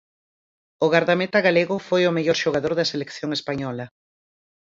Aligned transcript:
O 0.85 0.87
gardameta 0.93 1.39
galego 1.47 1.75
foi 1.87 2.01
o 2.05 2.15
mellor 2.17 2.37
xogador 2.43 2.73
da 2.75 2.89
selección 2.91 3.29
española. 3.39 3.85